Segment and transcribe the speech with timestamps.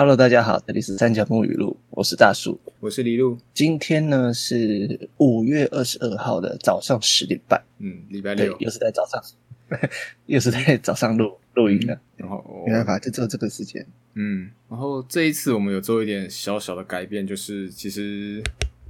[0.00, 2.58] Hello，大家好，这里是三角木语录，我是大树。
[2.80, 9.22] 我是李路，今天呢是五月二十二号的早上十点半，嗯，礼拜六，，又是在早上，
[10.24, 12.00] 又是在早上录录音了。
[12.16, 13.86] 然后没办法，就只有这个时间。
[14.14, 18.42] 嗯，然后这一次我们有做一点小小的改变，就是其实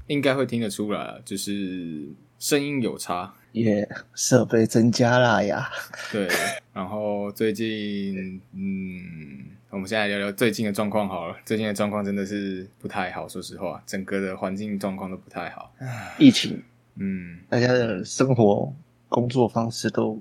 [0.07, 2.09] 应该会听得出来啊，就是
[2.39, 3.85] 声音有差，也
[4.15, 5.69] 设备增加了呀，
[6.13, 6.29] 对。
[6.73, 11.36] 然后最近，嗯，我们现在聊聊最近的状况好了。
[11.45, 15.72] 最近的状况真的是不太好，说实话，整个的环境状况都不太好。
[16.18, 16.61] 疫情，
[16.96, 18.72] 嗯，大家的生活、
[19.09, 20.21] 工作方式都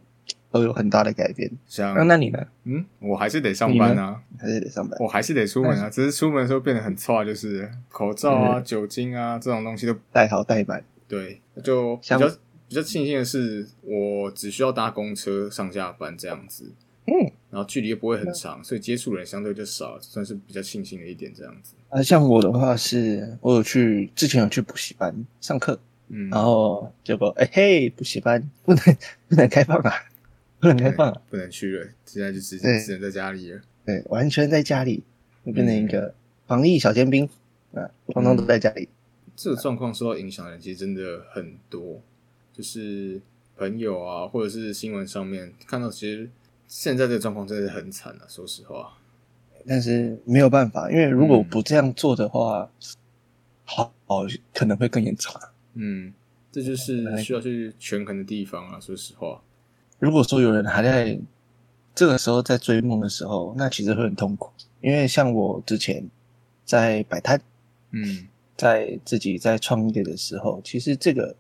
[0.51, 1.49] 都有很大的改变。
[1.65, 2.45] 像那那你呢？
[2.65, 4.95] 嗯，我还是得上班啊，还是得上班？
[5.01, 10.83] 我还是得出门啊，只是出门的时候变得很差，就是口罩啊、酒精啊这种东西都带好带满。
[11.07, 12.27] 对，就比像较
[12.67, 16.71] 比较庆幸的是，我只需要搭公车上下班这样子，
[17.07, 21.73] 嗯，然后距离又不会很长，所以接触人相对就少，算是比较庆幸的一点这样子。
[21.89, 28.97] 啊，像我的话是，我有去之前有去补习班上课，嗯，然后结果哎、嘿，补习班不能
[29.28, 29.91] 不能开放啊，
[30.59, 33.61] 不能开放啊，不能去了，现在就只能只能在家里了。
[33.86, 35.03] 对，完全在家里，
[35.44, 36.13] 就变成一个
[36.45, 37.28] 防疫小尖兵
[37.73, 38.88] 啊，通通都在家里。
[39.36, 42.02] 这个状况受到影响的人其实真的很多，
[42.53, 43.19] 就是
[43.58, 46.30] 朋友啊，或者是新闻上面看到，其实
[46.70, 48.95] 现在这个状况真的是很惨啊，说实话。
[49.67, 52.70] 但是没有办法，因为如果嗯不这样做的话，
[53.66, 54.22] 好好
[54.53, 55.34] 可能会更严重。
[55.34, 56.14] 啊嗯，
[56.52, 59.42] 这就是需要去权衡的地方啊，说实话。
[59.97, 61.20] 如果说有人还在
[61.95, 66.08] 这个时候在追梦的时候，那其实会很痛苦，因为像我之前
[66.64, 67.42] 在摆摊，
[67.92, 71.36] 嗯在自己在创业的时候，其实这个，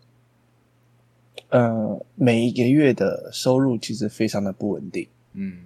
[1.49, 5.57] 呃，每一个月的收入其实非常的不稳定，嗯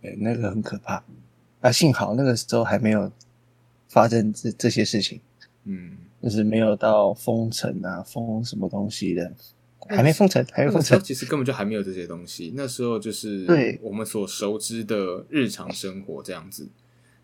[0.00, 1.02] 对，那个很可怕。
[1.60, 3.10] 啊，幸好那个时候还没有
[3.88, 5.20] 发生这这些事情，
[5.64, 5.96] 嗯。
[6.22, 9.30] 就是没有到封城啊，封什么东西的，
[9.86, 10.98] 还没封城，还没封城。
[11.00, 16.66] 其实根本就还没有这些东西，那时候就是对我们所熟知的日常生活这样子。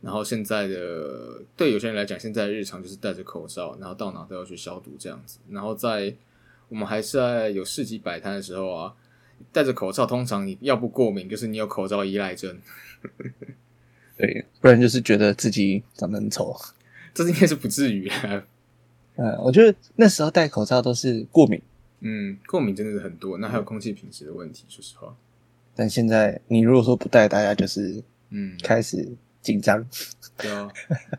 [0.02, 5.38] 然后现在的对有些人来讲，现在的日常就是戴着口罩，然后到哪都要去消毒这样子。
[5.48, 6.14] 然后在
[6.68, 8.94] 我们还是在有市集摆摊的时候啊，
[9.50, 12.58] 戴着口罩，通常你要不过敏，就是你有口罩依赖症，
[14.16, 16.54] 对，不然就是觉得自己长得很丑。
[17.14, 18.44] 这应该是不至于啊。
[19.16, 21.60] 嗯，我觉得那时候戴口罩都是过敏，
[22.00, 25.14] 嗯，过敏真的是很多，那还有空气品质的问题，说实话。
[25.74, 29.08] 但现在你如果说不戴，大家就是嗯，开始
[29.40, 29.84] 紧张。
[30.38, 30.70] 对啊，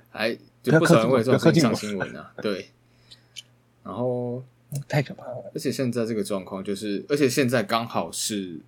[0.09, 2.67] 还 就不少人为了这种事上新闻啊，对。
[3.83, 4.41] 然后，
[4.88, 5.51] 太可怕了。
[5.53, 8.59] 而且现在这个状况就是，而且现在刚好是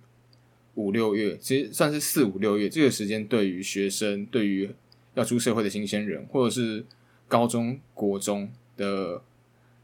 [0.74, 4.70] 五六月，其实算是四五六月这个时间，对于学生，对于
[5.14, 6.84] 要出社会的新鲜人，或者是
[7.28, 9.22] 高中国中的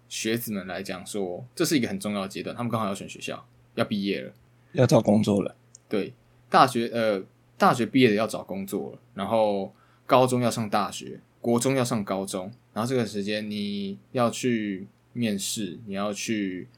[0.08, 4.32] 学子们来讲说，这是一个很重要的阶段，他们刚好要选学校，要毕业了。
[4.72, 5.54] 要找工作了，
[5.86, 6.14] 对，
[6.48, 7.22] 大学呃，
[7.58, 9.70] 大学毕业的要找工作了，然后
[10.06, 16.68] 高中要上大学，国中要上高中，然后这个时间你要去面试，你要去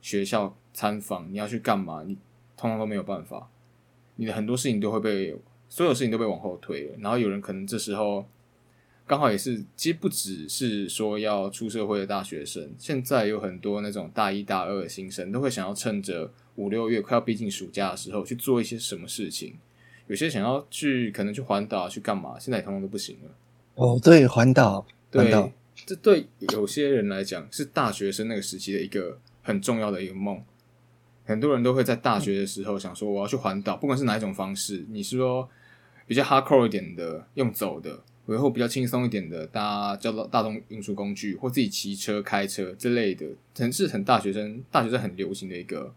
[0.00, 2.16] 学校参访，你要去干嘛，你
[2.56, 3.50] 通通都没有办法，
[4.16, 5.36] 你的很多事情都会被
[5.68, 8.26] 所有事情都被往后推了，然后有人可能这时候。
[9.06, 19.54] 刚好也是，其实不只是说要出社会的大学生，现在有很多那种大一大二的新生都会想要趁着五六月快要逼近暑假的时候去做一些什么事情。
[20.06, 23.30] 有些想要去，可能去环岛去干嘛，现在也通通都不行了。
[23.74, 25.52] 哦，对，环岛，环岛对，，
[25.86, 30.42] 这对有些人来讲是大学生那个时期的一个很重要的一个梦。
[31.24, 35.48] 很多人都会在大学的时候想说，我要去环岛，不管是哪一种方式，你是说
[36.06, 45.94] 比较 hardcore 一点的，用走的，然后比较轻松一点的，搭叫做大众运输工具，或自己骑车、开车之类的，城市很大学生大学生很流行的一个，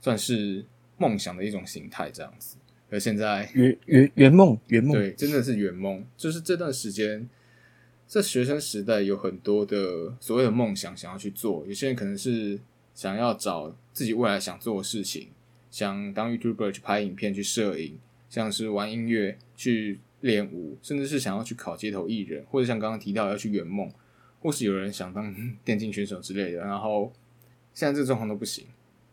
[0.00, 0.64] 算是
[0.96, 2.56] 梦想的一种形态，这样子。
[2.90, 6.04] 而现在，圆圆圆梦，圆梦，对，真的是圆梦。
[6.14, 7.26] 就是这段时间，
[8.12, 12.60] 在学生时代有很多的所谓的梦想想要去做，有些人可能是
[12.94, 15.28] 想要找自己未来想做的事情，
[15.70, 17.98] 想当 YouTuber 去拍影片、去摄影，
[18.28, 23.90] 像是玩音乐、去练舞，甚至是想要去考街头艺人，或者像刚刚提到要去圆梦，
[24.42, 25.34] 或是有人想当
[25.64, 26.58] 电竞选手之类的。
[26.58, 27.10] 然后
[27.72, 28.66] 现在这个状况都不行，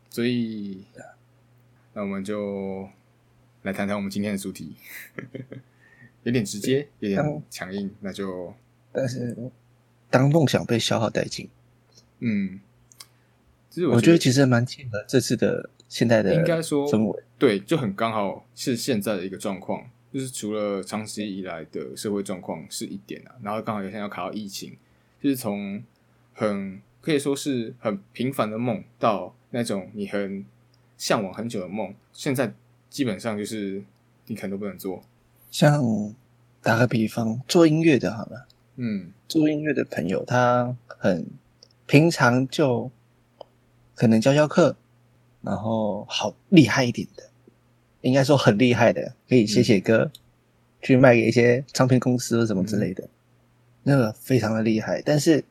[0.09, 0.83] 所以
[1.93, 2.89] 那我们就
[3.61, 4.73] 来谈谈我们今天的主题。
[6.23, 8.53] 有点直接，有点强硬，那就
[8.91, 9.35] 但是
[10.09, 11.49] 当梦想被消耗殆尽，
[12.19, 12.59] 嗯，
[13.69, 17.23] 其实我觉得其实蛮契合这次的现在的应该说氛围。
[17.37, 19.89] 对，就很刚好是现在的一个状况。
[20.11, 24.75] 就是除了长期以来的社会状况是一点啊，然后刚好有现在要卡到疫情，
[25.21, 25.83] 就是从
[26.33, 30.43] 很可以说是很平凡的梦到那种你很
[30.97, 32.51] 向往很久的梦，现在
[32.89, 33.83] 基本上就是
[34.25, 35.03] 你可能都不能做。
[35.51, 35.79] 像
[36.63, 38.47] 打个比方，做音乐的好了，
[38.81, 41.27] 嗯做音乐的朋友，他很
[41.85, 42.89] 平常就
[43.93, 44.77] 可能教教课，
[45.41, 47.29] 然后好厉害一点的，
[47.99, 50.09] 应该说很厉害的，可以写写歌，
[50.81, 53.09] 去卖给一些唱片公司或什么之类的，
[53.83, 55.01] 那个非常的厉害。
[55.01, 55.43] 但是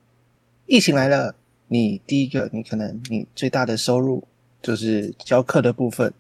[0.65, 1.35] 疫情来了，
[1.67, 4.25] 你第一个，你可能你最大的收入
[4.63, 6.15] 就是教课的部分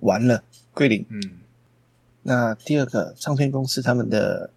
[0.00, 0.42] 完了
[0.72, 1.06] 归零。
[1.08, 1.38] 嗯
[2.26, 4.50] 那第二个，唱片公司他们的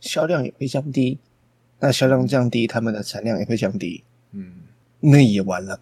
[0.00, 1.18] 销量也会降低，
[1.78, 4.02] 那销量降低，他们的产量也会降低，
[4.32, 4.52] 嗯
[5.00, 5.80] 那也完了。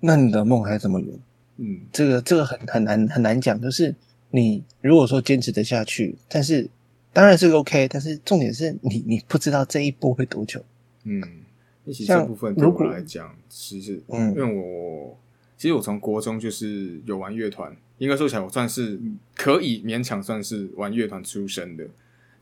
[0.00, 1.18] 那你的梦还怎么圆？
[1.56, 3.60] 嗯这个这个很很难很难讲。
[3.60, 3.94] 就是
[4.30, 6.68] 你如果说坚持得下去，但是
[7.12, 10.64] 当然是 OK，但是重点是你你不知道这一波会多久。
[11.04, 11.22] 嗯，
[11.86, 15.16] 其实这部分对我来讲，其实嗯因为我
[15.56, 19.00] 其实我从国中就是有玩乐团，应该说起来我算是
[19.36, 21.86] 可以勉强算是玩乐团出身的，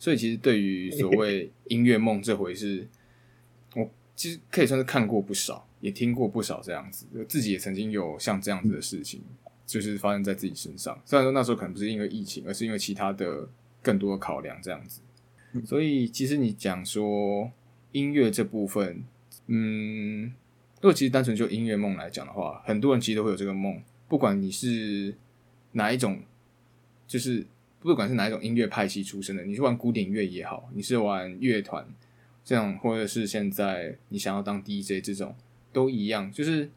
[0.03, 2.89] 所以其实对于所谓音乐梦这回事，
[3.77, 9.23] 我其实可以算是看过不少，也听过不少这样子，自己也曾经有像这样子的事情，
[9.65, 11.01] 就是发生在自己身上。
[11.07, 13.49] 虽然说那时候可能不是因为疫情，而是因为其他的
[13.81, 15.01] 更多的考量这样子。
[15.65, 17.49] 所以其实你讲说
[17.93, 19.05] 音乐这部分，
[19.47, 20.25] 嗯，
[20.81, 25.15] 如果其实单纯就音乐梦来讲的话，很多人其实都会有这个梦，不管你是
[25.71, 26.21] 哪一种，
[27.07, 27.47] 就是
[27.83, 31.85] 不管是哪一种音乐派系出身的，你是玩古典乐也好，你是玩乐团
[32.45, 35.35] 这样，或者是现在你想要当 DJ 这种，
[35.73, 36.71] 都一样，就是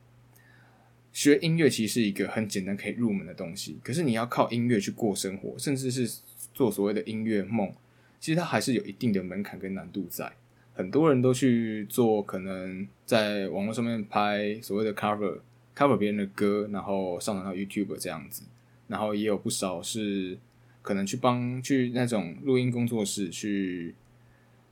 [1.14, 6.22] 学音乐其实是一个很简单可以入门的东西，可是你要靠音乐去过生活，甚至是
[6.54, 7.72] 做所谓的音乐梦，
[8.20, 10.32] 其实它还是有一定的门槛跟难度在。
[10.74, 15.40] 很多人都去做，可能在网络上面拍所谓的 cover
[15.74, 18.44] cover 别人的歌，然后上传到 YouTube 这样子，
[18.88, 20.38] 然后也有不少是
[20.86, 23.96] 可能去帮去那种录音工作室去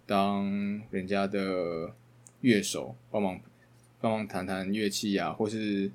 [0.06, 1.96] 当人家的
[2.42, 3.42] 乐手，帮忙
[4.00, 5.90] 帮忙弹弹乐器啊，或是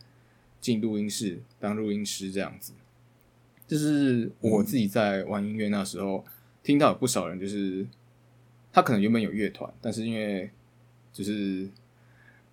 [0.61, 2.73] 进录音室当录音师这样子。
[3.69, 6.25] 这是我自己在玩音乐那时候
[6.65, 7.87] 听到有不少人，就是
[8.73, 10.51] 他可能原本有乐团，但是因为
[11.13, 11.69] 就是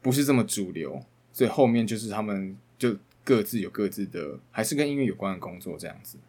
[0.03, 1.03] 不是这么主流，
[1.33, 6.19] 所以后面就是他们就各自有各自的，还是跟音乐有关的工作这样子。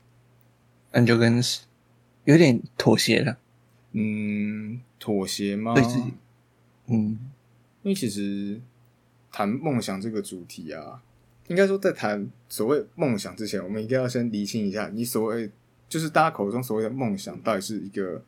[0.93, 1.43] 那你就跟
[2.25, 3.39] 有点妥协了。
[3.93, 5.75] 嗯，妥协吗？
[5.75, 6.13] 对自己
[6.87, 7.19] 嗯，
[7.83, 8.61] 因为其实
[9.33, 11.03] 谈梦想这个主题啊，
[11.49, 15.51] 应该说在谈所谓梦想之前，我们一定要先厘清一下，你所谓
[15.89, 18.23] 就是大家口中所谓的梦想到底是一个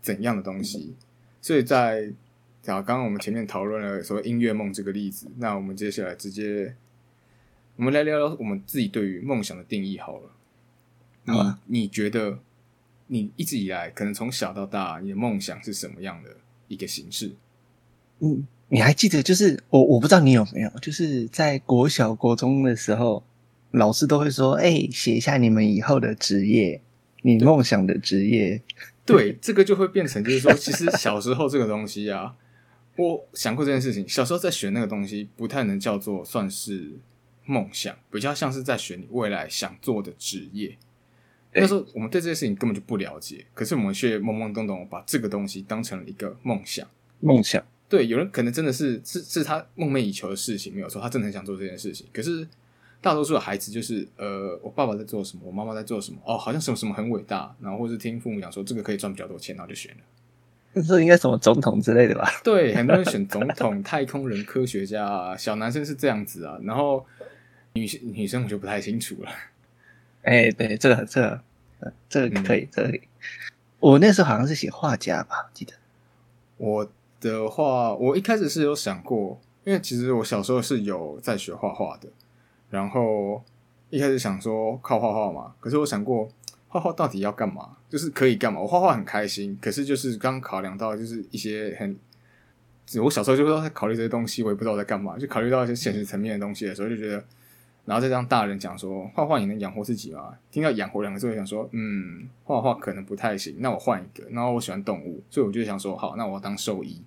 [0.00, 0.94] 怎样的东西。
[1.42, 2.12] 所以在
[2.66, 6.74] 啊，刚刚我们前面讨论了所谓音乐梦这个例子，那我们接下来直接
[7.76, 10.30] 我们来聊聊我们自己对于梦想的定义好了。
[11.24, 12.38] 你、好啊你觉得
[13.08, 16.36] 你一直以来可能从小到大，你的梦想是什么样的
[16.68, 17.34] 一个形式？
[18.20, 23.24] 嗯，你还记得就是我我不知道你有没有，就是在国小国中的时候，
[23.72, 26.80] 老师都会说，哎、写一下你们以后的职业，
[27.22, 28.62] 你梦想的职业。
[29.06, 32.36] 对，这个就会变成就是说，其实小时候这个东西啊，
[32.96, 34.08] 我想过这件事情。
[34.08, 36.92] 小时候在选那个东西，不太能叫做算是
[37.44, 40.76] 梦想，比较像是在选你未来想做的职业。
[41.52, 46.86] 对那时候我们对这件事情根本就不了解，可是我们却懵懵懂懂把这个东西当成了一个梦想。
[47.20, 52.06] 梦想，对，有人可能真的是是是他梦寐以求的事情，没有错，他真的很想做这件事情。
[52.12, 52.46] 可是
[53.00, 59.98] 大多数的孩子就是，呃，我爸爸在做什么，我妈妈在做什么，哦，好像什么什么很伟大，然后或是听父母讲说这个可以赚比较多钱，然后就选了。
[60.72, 62.30] 那时候应该什么总统之类的吧？
[62.44, 67.04] 对，很多人选总统、 太空人、科学家啊，小男生是这样子啊，然后
[67.72, 69.30] 女生女生我就不太清楚了。
[70.22, 71.40] 哎、对，这个这个
[71.80, 73.00] 呃这嗯个可以，这个可以。
[73.78, 75.72] 我那时候好像是写画家吧，记得。
[76.58, 82.08] 我的话，我一开始是有想过，因为其实我小时候是有在学画画的，
[82.68, 83.42] 然后
[83.88, 86.28] 一开始想说靠画画嘛，可是我想过
[86.68, 87.76] 画画到底要干嘛？
[87.88, 88.60] 就是可以干嘛？
[88.60, 91.98] 我画画很开心，可是就是刚考量到就是一些很，
[93.02, 97.24] 我小时候就不知道在考虑这些东西，我也不知道我在干嘛，就考虑到一些现实层面的东西的时候，就觉得，
[97.90, 100.32] 然后再让大人讲说画画也能养活自己吗？
[100.52, 104.24] 听到养活两个字，我就想说，嗯，画画可能不太行，那我换一个。
[104.30, 107.02] 然后我喜欢动物，所以我就想说，好，那我要当兽医。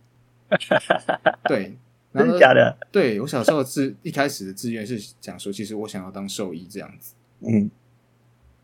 [1.47, 1.77] 对，
[2.11, 2.77] 然真后的假的？
[2.91, 7.13] 对我小时候的志一开始的志愿是讲说，其实我想要当兽医这样子。
[7.39, 7.71] 嗯，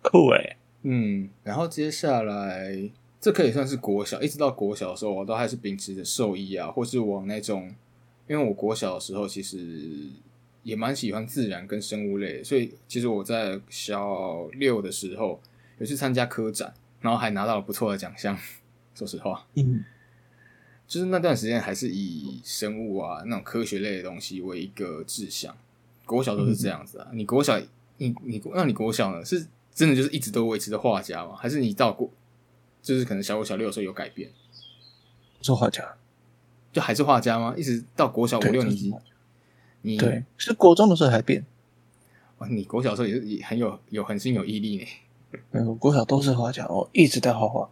[0.01, 7.73] 酷哎、嗯，然后接下来这可以算是国小，一直到国小的时候，我都还是秉持着兽医啊，或是往那种，
[8.27, 10.09] 因为我国小的时候其实
[10.63, 15.41] 也蛮喜欢自然跟生物类，所以其实我在小六的时候
[15.77, 18.37] 有去参加科展，然后还拿到了不错的奖项。
[18.95, 19.85] 说实话，嗯，
[20.85, 25.55] 就是那段时间还是以生物啊那种科学类的东西为一个志向。
[26.05, 27.57] 国小都是这样子啊，你国小
[27.95, 31.33] 你你那你国小呢是真的就是一直都维持着画家吗？
[31.37, 32.11] 还是你到过
[32.81, 34.29] 就是可能小五小六的时候有改变？
[35.39, 35.95] 做画家，
[36.73, 37.53] 就还是画家吗？
[37.55, 38.93] 一直到国小五六年级
[39.81, 41.45] 你对，是国中的时候才变。
[42.39, 44.85] 哇你国小的时候也是也很有有很心有毅力呢。
[45.51, 47.69] 嗯，我国小都是画家，我一直在画画，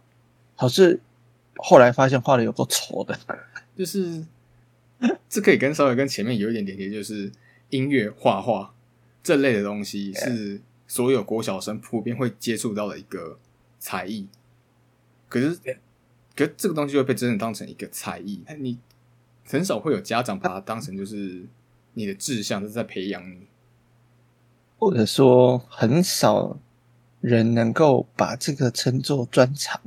[0.56, 1.00] 可是
[1.56, 3.18] 后来发现画的有够丑的。
[3.76, 4.24] 就是
[5.28, 7.30] 这可以跟稍微跟前面有一点连接，就是
[7.70, 8.74] 音乐、画画
[9.22, 13.38] 这类的东西是所有国小生普遍会接触到的一个
[13.78, 14.26] 才艺。
[15.28, 15.58] 可是
[16.34, 18.78] 可是这个东西会被真的当成一个才艺，你
[19.46, 21.44] 很少会有家长把它当成就是
[21.98, 23.48] 你的志向，就是在培养你。
[24.78, 26.56] 或者说很少
[27.20, 29.80] 人能够把这个称作专长。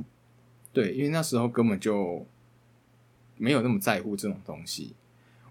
[0.74, 2.26] 对，因为那时候根本就
[3.38, 4.92] 没有那么在乎这种东西。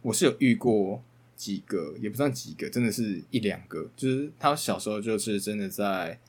[0.04, 1.02] 我是有遇过
[1.36, 6.20] 几个，也不算几个，真的是一两个，就是他小时候就是真的在，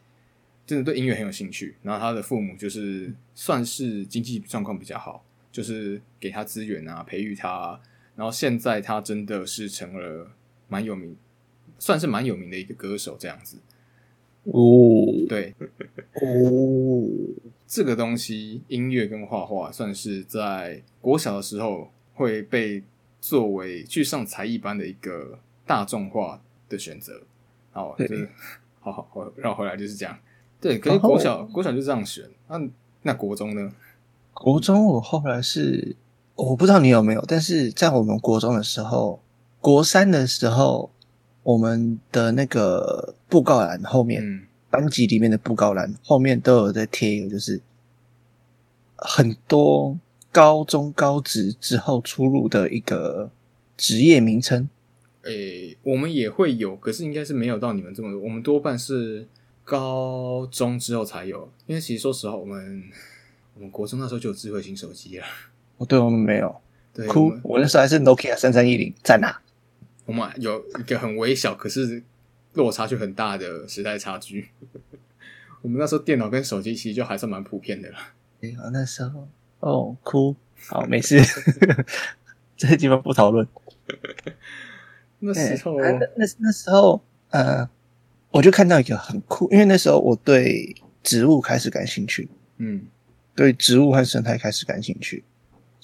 [0.67, 7.81] 真的对音乐很有兴趣，然后他的父母就是算是经济状况比较好，就是给他资源啊，培育他啊、
[8.23, 10.31] 然后现在他真的是成了
[10.69, 11.17] 蛮有名，
[11.76, 13.57] 算是蛮有名的一个歌手这样子。
[14.45, 15.52] 哦对，
[16.23, 17.02] 哦，
[17.67, 22.85] 这个东西，音乐跟画画，算是在国小的时候会被
[23.21, 27.23] 作为去上才艺班的一个大众化的选择。
[27.73, 28.29] 好，就对是
[28.79, 30.17] 好 好好，绕回来就是这样。
[30.61, 32.69] 对，可是国小国小就这样选，那
[33.02, 33.73] 那国中呢？
[34.33, 35.97] 国中我后来是
[36.35, 39.21] 我不知道你有没有，但是在我们国中的时候，
[39.61, 40.91] 国三的时候，
[41.43, 47.61] 我们的那个布告栏后面，嗯，班级里面的布告栏后面都有在贴一个，就是
[48.97, 49.99] 很多
[50.33, 53.31] 高中高职之后出入的一个
[53.77, 54.69] 职业名称。
[55.25, 58.19] 诶、我们也会有，可是应该是没有到你们这么多。
[58.21, 59.29] 我们多半是
[59.62, 62.83] 高中之后才有，因为其实说实话，我们
[63.55, 65.25] 我们国中那时候就有智慧型手机了。
[65.79, 66.61] 哦，对我们没有，
[67.09, 69.41] 哭，我那时候还是 Nokia 三三一零，在哪？
[70.05, 72.02] 我们有一个很微小，可是
[72.55, 74.49] 落差却很大的时代差距。
[75.62, 77.99] 我们那时候电脑跟手机其实就还是蛮普遍的了。
[78.73, 79.29] 那时候
[79.61, 80.35] 哦，哭，
[80.67, 81.21] 好，没事，
[82.59, 83.47] 这些地方不讨论。
[85.21, 87.00] 那哎时候，啊那那那时候，
[87.31, 87.69] 呃，
[88.33, 90.75] 我就看到一个很酷，因为那时候我对
[91.05, 92.85] 植物开始感兴趣，嗯，
[93.37, 95.23] 对植物和生态开始感兴趣，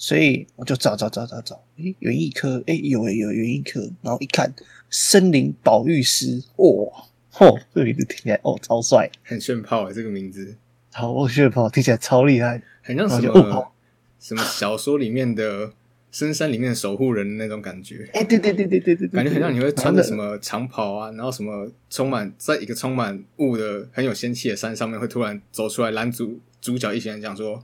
[0.01, 4.49] 所以我就找找找找找，诶，园艺科，诶，有诶有园艺科，然后一看
[4.89, 10.55] 森林保育师，哇，吼，这名字听起来哦超帅，很炫炮哎，这个名字。
[10.89, 13.73] 超炫炮，听起来超厉害，很像什么
[14.19, 15.73] 什么小说里面的
[16.11, 18.09] 深山里面的守护人的那种感觉。
[18.13, 20.15] 哎，对对对对对对，对感觉很像你会穿着什？
[20.15, 27.61] 么长袍啊，然后什么充满在一个充满雾的很有仙气的山上面，会突然走出来拦主主角一行人讲说，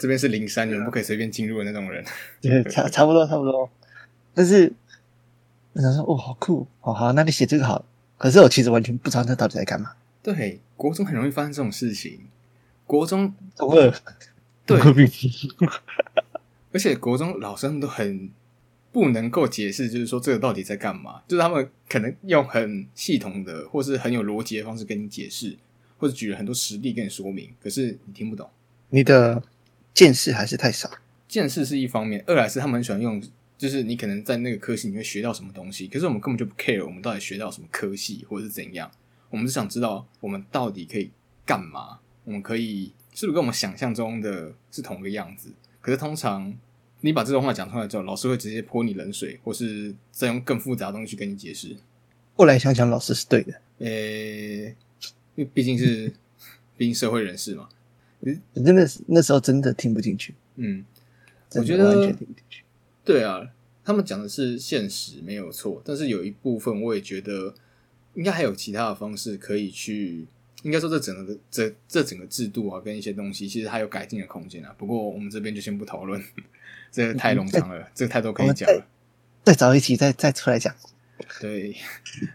[0.00, 2.02] 这边是灵山，你们不可以随便进入的那种人。
[2.40, 3.68] 对，差差不多差不多。
[4.32, 4.72] 但是
[5.74, 7.84] 我想说，哦，好酷，哦好，那你写这个好。
[8.16, 9.92] 可是我其实完全不知道那到底在干嘛。
[10.22, 12.20] 对，国中很容易发生这种事情。
[12.86, 13.94] 国中中二，
[14.64, 14.80] 对
[16.72, 18.30] 而且国中老师们都很
[18.90, 21.20] 不能够解释，就是说这个到底在干嘛？
[21.28, 25.58] 就是他们可能用很系统的或是很有逻辑的方式跟你解释，
[25.98, 28.48] 或者举了很多实例跟你说明，可是你听不懂。
[28.88, 29.42] 你的
[29.94, 30.90] 见识还是太少。
[31.28, 33.22] 见识是一方面，二来是他们很喜欢用，
[33.56, 38.90] 就是你可能在那个科系你会学到什么东西，可是我们根本就不 care 我们到底学到什么科系或者是怎样，
[39.30, 41.10] 我们只想知道我们到底可以
[41.46, 45.50] 干嘛，我们可以是不是跟我们想象中的是同个样子？
[45.80, 46.52] 可是通常
[47.00, 51.76] 你把这种话讲出来之后，老师会直接泼你冷水，或是再用更复杂的东西去跟你解释。
[52.34, 53.52] 后来想想，老师是对的。
[53.78, 54.74] 诶、
[55.34, 56.12] 因为毕竟是
[56.76, 57.68] 毕竟社会人士嘛，
[58.54, 60.84] 真的是那时候真的听不进去，嗯，
[61.54, 62.62] 我觉得完全听不进去。
[63.04, 63.50] 对啊，
[63.84, 67.54] 他们讲的是现实没有错，但是有一部分我也觉得
[68.14, 70.26] 应该还有其他的方式可以去，
[70.62, 74.74] 应该说这整个的这这整个制度啊，跟一些东西其实还有改进的空间啊。
[74.76, 76.22] 不过我们这边就先不讨论，
[76.92, 78.86] 这个太冗长了，这个太多可以讲了。
[79.42, 80.74] 再找一期再再出来讲。
[81.40, 81.74] 对，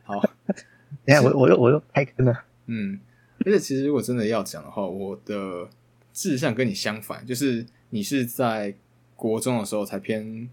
[0.03, 0.19] 好，
[1.05, 2.43] 等一下我我又我又开坑了。
[2.65, 2.99] 嗯，
[3.45, 5.69] 而且其实如果真的要讲的话，我的
[6.11, 8.75] 志向跟你相反，就是你是在
[9.15, 10.49] 国中的时候才偏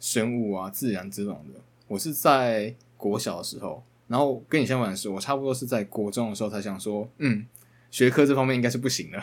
[0.00, 7.46] 生物啊、自然这种的，我是在国小的时候，然后跟你相反的是，我差不多是在国中的时候才想说，嗯，
[7.90, 9.22] 学科这方面应该是不行的。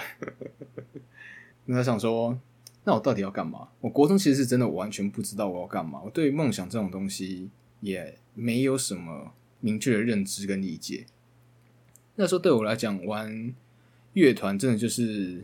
[1.65, 2.39] 那他想说，
[2.83, 3.67] 那我到底要干嘛？
[3.81, 7.49] 我国中其实是真的完全不知道我要干嘛，我对梦想这种东西
[7.81, 11.05] 也没有什么明确的认知跟理解。
[12.15, 13.53] 那时候对我来讲，玩
[14.13, 15.43] 乐团真的就是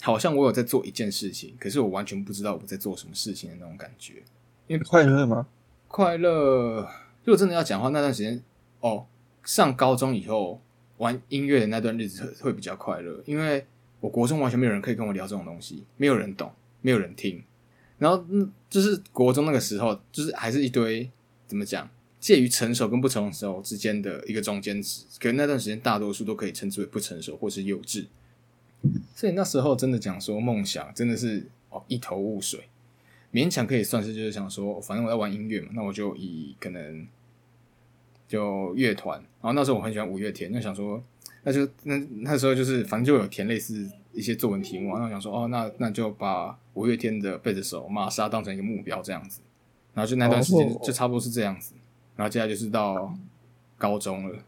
[0.00, 4.22] 好像我有在做一件事情，可是我完全不知道我在做什么事情的那种感觉。
[4.66, 5.46] 因为快乐吗？
[5.88, 6.82] 快乐，
[7.24, 8.42] 如果真的要讲话，那段时间
[8.80, 9.06] 哦，
[9.44, 10.60] 上高中以后
[10.98, 13.66] 玩音乐的那段日子会比较快乐，因为
[14.00, 17.42] 我国中完全没有人可以跟我聊这种东西，没有人懂，没有人听。
[17.98, 21.10] 然后嗯，就是国中那个时候，就是还是一堆
[21.46, 21.86] 怎么讲？
[22.20, 28.06] 介于成熟跟不成熟之间的一个中间值，可能那段时间大多数都可以称之为不成熟或是幼稚，
[29.14, 32.68] 所以那时候真的讲说梦想真的是哦一头雾水，
[33.32, 37.06] 勉强可以算是就是想说，反正我在玩音乐嘛，那我就以可能
[38.28, 41.02] 就乐团，然后那时候我很喜欢五月天，那想说
[41.42, 49.40] 那就那那时候就是反正就有填类似一些作文题目，然后想说哦那那就把五月天的贝斯手玛莎当成一个目标这样子，
[49.94, 51.72] 然后就那段时间就差不多是这样子。
[52.20, 53.14] 然后接下来就是到
[53.78, 54.38] 高中了。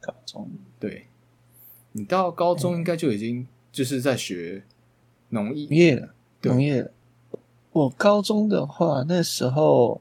[0.00, 0.50] 高中，
[0.80, 1.06] 对，
[1.92, 4.64] 你到高中应该就已经就是在学
[5.28, 6.90] 农业了，农业了。
[7.70, 10.00] 我高中的话，那时候，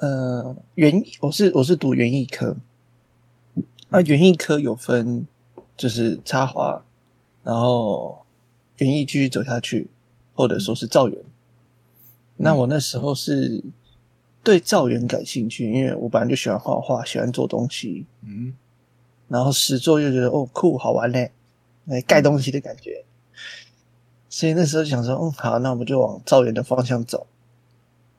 [0.00, 2.56] 呃，园我是我是读园艺科，
[3.90, 5.26] 啊，园艺科有分
[5.76, 6.82] 就是插花，
[7.44, 8.24] 然后
[8.78, 9.90] 园艺继续走下去，
[10.32, 11.18] 或者说是造园。
[12.38, 13.62] 那我那时候是。
[14.44, 18.52] 对造园感兴趣，因为我本来就喜欢画画，喜欢做东西，嗯，
[19.28, 21.30] 然后实做又觉得哦酷好玩嘞，
[21.84, 23.04] 来盖东西的感觉，
[24.28, 27.26] 所以那时候想说，嗯好，那我们就往造园的方向走。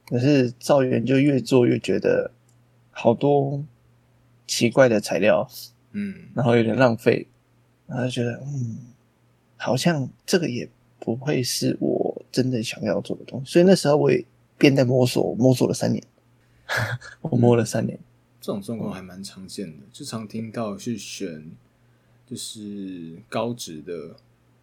[0.06, 2.30] 可是造园就越做越觉得
[2.92, 3.64] 好多
[4.48, 5.48] 奇怪的材料，
[5.92, 7.28] 嗯， 然后有点浪费，
[7.88, 8.78] 然后觉得嗯，
[9.58, 14.24] 好像这个也不会是我真的想要做的东西，所以那时候我也
[14.58, 16.02] 边在摸索，摸索了三年。
[17.22, 18.00] 我摸了三年，
[18.42, 21.52] 这种状况还蛮常见的，就常听到去选，
[22.26, 24.16] 就是高职的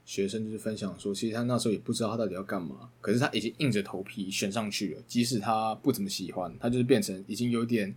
[0.05, 7.95] 学生，就是分享说，其实他那时候也不知道他到底要干嘛，可是他已经硬着头皮选上去了，即使他不怎么喜欢，他就是变成已经有点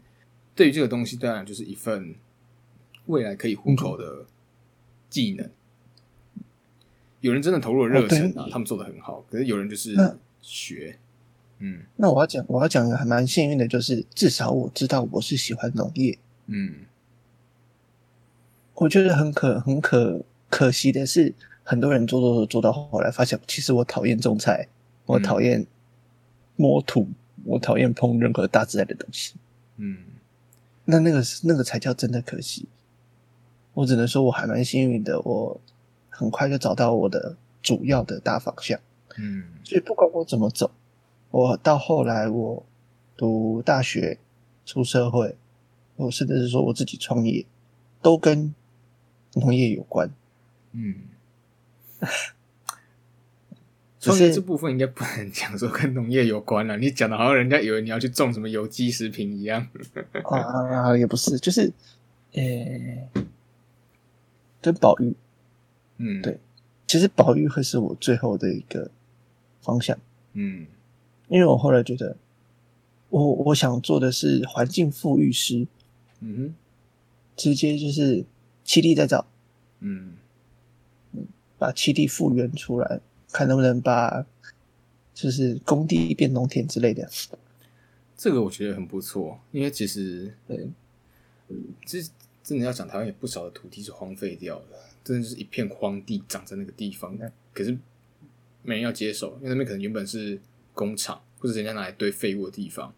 [0.55, 2.15] 对于这个东西，当然就是一份
[3.07, 4.25] 未来可以糊口的
[5.09, 5.49] 技能。
[7.21, 9.95] 有人真的投入了热忱啊，他们做的很好，可是有人就是
[10.41, 10.99] 学。
[11.65, 16.19] 嗯，那我要讲，我要讲的还蛮幸运的，就是至少我知道我是喜欢农业。
[16.47, 16.73] 嗯，
[18.73, 24.67] 我觉得很可很可可惜的是，很多人做做做做到后来，发现其实我讨厌种菜，
[25.05, 25.65] 我讨厌
[26.57, 27.07] 摸土，
[27.45, 29.35] 我讨厌碰任何大自然的东西。
[29.77, 29.99] 嗯，
[30.83, 32.67] 那那个那个才叫真的可惜。
[33.73, 35.61] 我只能说我还蛮幸运的，我
[36.09, 38.77] 很快就找到我的主要的大方向。
[39.17, 40.69] 嗯，所以不管我怎么走。
[41.33, 42.63] 我到后来，我
[43.17, 44.19] 读大学、
[44.67, 45.35] 出社会，
[45.95, 47.43] 我甚至是说我自己创业，
[48.03, 48.53] 都跟
[49.33, 50.11] 农业有关。
[50.73, 50.93] 嗯，
[53.99, 56.77] 创业这部分应该不能讲说跟农业有关了。
[56.77, 59.67] 你讲的好像人家以为你要去种什么有机食品一样。
[60.29, 61.73] 啊，也不是，就是，
[62.33, 62.43] 呃，
[64.61, 65.15] 跟保育。
[65.97, 66.39] 嗯，对，
[66.85, 68.91] 其实保育会是我最后的一个
[69.61, 69.97] 方向。
[70.33, 70.67] 嗯。
[71.33, 72.15] 因为我后来觉得，
[73.09, 75.65] 我我想做的是环境富裕师，
[76.19, 76.53] 嗯哼，
[77.35, 78.23] 直接就是
[78.63, 79.25] 七地再造，
[79.79, 80.13] 嗯
[81.13, 81.25] 嗯，
[81.57, 82.99] 把七地复原出来，
[83.31, 84.23] 看能不能把
[85.11, 87.09] 就是工地变农田之类的。
[88.15, 90.69] 这个我觉得很不错，因为其实对，
[91.83, 92.11] 其实
[92.43, 97.17] 真的要讲台湾有不少的土地是荒废掉的，真的是一片荒地长在那个地方，
[97.51, 97.75] 可是
[98.61, 100.39] 没人要接手，因为那边可能原本是。
[100.73, 102.93] 工厂或者人家拿来堆废物的地方，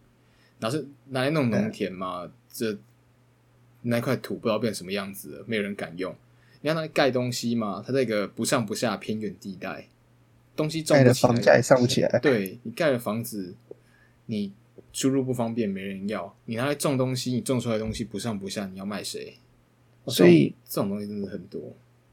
[0.58, 2.30] 然后是拿来弄农田嘛？
[2.50, 2.76] 这
[3.82, 6.14] 那块土不知道变什么样子了，没有人敢用。
[6.62, 7.82] 你要拿来盖东西嘛？
[7.86, 9.86] 它在一个不上不下偏远地带，
[10.56, 12.18] 东西盖的房价也上不起来。
[12.20, 13.54] 对你盖了房子，
[14.26, 14.52] 你
[14.92, 16.34] 出入不方便，没人要。
[16.46, 19.34] 你拿来种东西，你种出来的东西不上不下，你要卖谁？
[20.06, 21.60] 所以这种东西真的很多。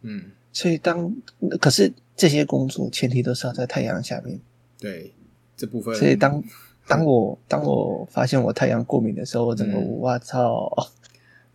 [0.02, 1.16] 嗯，所以当
[1.62, 4.40] 可是这些工作前提都是要在太阳下面。
[4.78, 5.14] 对。
[5.56, 6.44] 这部分，所以当
[6.88, 10.70] 当我当我发现我太阳过敏的时候，我整个我操，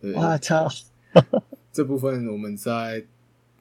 [0.01, 0.67] 我操，
[1.71, 3.03] 这部分我们在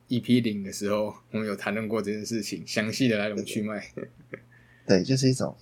[0.08, 3.84] EP 零的时候，我们有谈论过这件事情，详细的来龙去脉。
[4.86, 5.54] 对，就是一种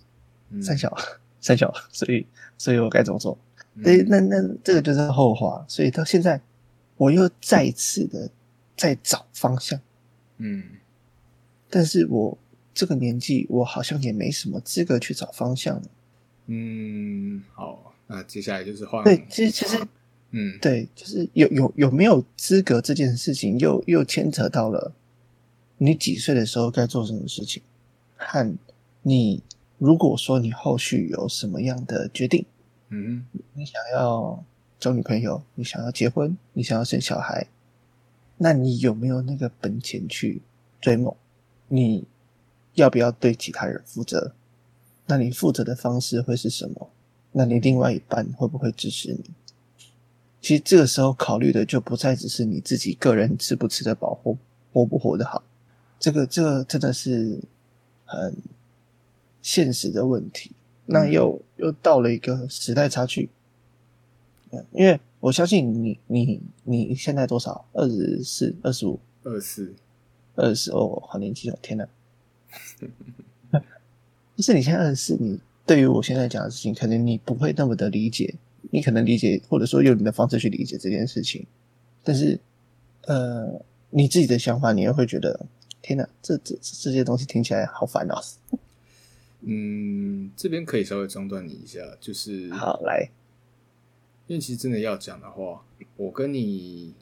[0.51, 0.63] 嗯。
[0.63, 0.95] 三小、
[1.41, 3.37] 三小，所以所以我该怎么做？
[3.75, 3.83] 嗯。
[3.83, 6.41] 对，那那这个就是后话，所以到现在
[6.97, 8.31] 我又再一次的
[8.77, 9.81] 在找方向，
[10.39, 10.63] 嗯。
[11.69, 12.39] 但是我
[12.77, 15.83] 这个年纪，我好像也没什么资格去找方向了。
[16.45, 19.83] 嗯，好，那接下来就是换对，其实其实
[20.33, 24.93] 嗯对，就是有有有没有资格这件事情，又又牵扯到了
[25.79, 27.63] 你几岁的时候该做什么事情，
[28.15, 28.55] 和
[29.01, 29.43] 你
[29.79, 32.45] 如果说你后续有什么样的决定，
[32.91, 34.45] 嗯你想要
[34.79, 37.47] 找女朋友，你想要结婚，你想要生小孩，
[38.37, 40.43] 那你有没有那个本钱去
[40.79, 41.17] 追梦？
[41.69, 42.05] 你
[42.77, 44.33] 要不要对其他人负责？
[45.07, 46.91] 那你负责的方式会是什么？
[47.33, 49.25] 那你另外一半会不会支持你？
[50.41, 54.37] 其实这个时候考虑的就不再只是你自己个人吃不吃得饱，或
[54.73, 55.43] 活不活得好，
[55.99, 57.41] 这个这个真的是
[58.05, 58.37] 很
[59.43, 60.53] 现实的问题。
[60.87, 63.29] 那又又到了一个时代差距，
[64.51, 67.67] 嗯因为我相信你你你现在多少？
[67.73, 69.75] 二十四、二十五、二十四
[70.37, 71.59] 二十哦，好年轻哦！
[71.61, 71.89] 天哪！
[74.37, 78.35] 就是你现在二十四，你对于我现在讲的事情，可能你不会那么的理解，
[78.71, 81.47] 你可能理解或者说用你的方式去理解这件事情，
[82.05, 82.39] 但是
[83.07, 85.47] 呃，你自己的想法，你又会觉得
[85.81, 88.21] 天哪，这这这些东西听起来好烦哦。
[89.41, 93.09] 嗯，这边可以稍微中断你一下，就是好，来，
[94.27, 95.65] 因为其实真的要讲的话，
[95.97, 96.95] 我跟你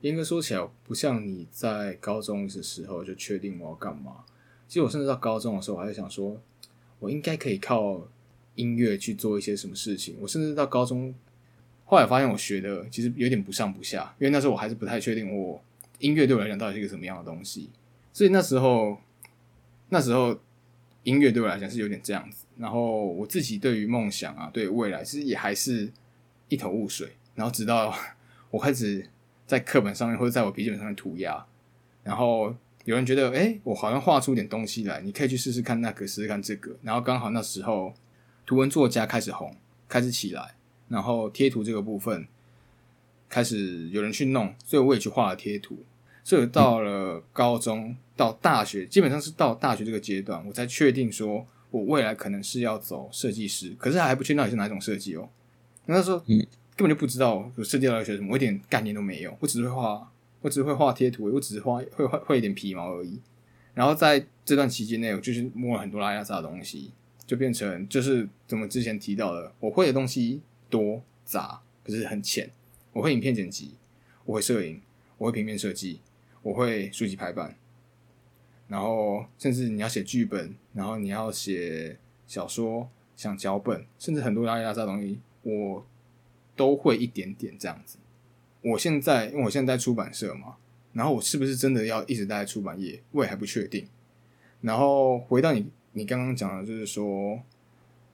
[0.00, 4.24] 严格说起来，不像你在高中的时候就确定我要干嘛。
[4.70, 6.40] 其实我甚至到高中的时候，我还在想说，
[7.00, 8.06] 我应该可以靠
[8.54, 10.14] 音乐去做一些什么事情。
[10.20, 11.12] 我甚至到高中，
[11.84, 15.60] 后来发现我学的其实有点不上不下，因为那时候我还是不太确定我
[15.98, 17.68] 音乐对我来讲到底是一个什么样的东西。
[18.12, 18.96] 所以那时候，
[19.88, 20.38] 那时候
[21.02, 22.46] 音乐对我来讲是有点这样子。
[22.56, 25.90] 然后我自己对于梦想啊，对未来，其实也还是
[26.48, 27.08] 一头雾水。
[27.34, 27.92] 然后直到
[28.52, 29.04] 我开始
[29.48, 31.44] 在课本上面或者在我笔记本上面涂鸦，
[32.04, 36.74] 然后有人觉得，哎、我好像画出点东西来，你可以去试试看那个，试试看这个。
[36.82, 37.94] 然后刚好那时候
[38.46, 39.54] 图文作家开始红，
[39.88, 40.54] 开始起来，
[40.88, 42.26] 然后贴图这个部分
[43.28, 45.78] 开始有人去弄，所以我也去画了贴图。
[46.22, 55.28] 所以到了高中到大学，基本上是到大学这个阶段，我才确定说我未来可能是要走设计师，可是还不确定到底是哪一种设计哦。
[55.86, 56.38] 那时候嗯
[56.76, 63.20] 根本就不知道我设计到底要学什么，我一点概念都没有，我只是会画，我只会画贴图，我只是画会会会一点皮毛而已。
[63.74, 66.92] 然后在这段期间内，我就是摸了很多拉拉杂的东西，
[67.24, 72.50] 就变成就是怎么之前提到的，我会的东西多杂，可是很浅。
[72.92, 73.76] 我会影片剪辑，
[74.24, 74.82] 我会摄影，
[75.16, 76.00] 我会平面设计，
[76.42, 77.56] 我会书籍排版，
[78.66, 85.86] 然后甚至你要写剧本，然后你要写小说、想脚本，甚至很多拉拉杂的东西，我
[86.56, 87.98] 都会一点点这样子。
[88.62, 90.56] 我现在因为我现在在出版社嘛，
[90.92, 93.86] 然后我是不是真的要一直待在出版业，我也还不确定。
[94.60, 97.40] 然后回到你你刚刚讲的，就是说